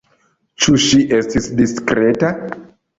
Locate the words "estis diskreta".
1.19-2.37